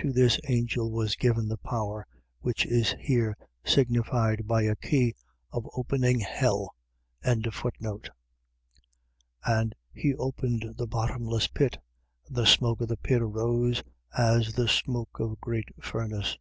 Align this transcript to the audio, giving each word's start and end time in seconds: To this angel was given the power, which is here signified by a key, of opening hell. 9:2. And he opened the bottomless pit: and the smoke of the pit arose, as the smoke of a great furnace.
To 0.00 0.12
this 0.12 0.38
angel 0.48 0.90
was 0.92 1.16
given 1.16 1.48
the 1.48 1.56
power, 1.56 2.06
which 2.42 2.66
is 2.66 2.94
here 3.00 3.34
signified 3.64 4.46
by 4.46 4.64
a 4.64 4.76
key, 4.76 5.14
of 5.50 5.66
opening 5.74 6.20
hell. 6.20 6.74
9:2. 7.24 8.08
And 9.48 9.74
he 9.94 10.14
opened 10.16 10.74
the 10.76 10.86
bottomless 10.86 11.46
pit: 11.46 11.78
and 12.26 12.36
the 12.36 12.44
smoke 12.44 12.82
of 12.82 12.88
the 12.88 12.98
pit 12.98 13.22
arose, 13.22 13.82
as 14.14 14.52
the 14.52 14.68
smoke 14.68 15.18
of 15.18 15.32
a 15.32 15.36
great 15.36 15.70
furnace. 15.82 16.36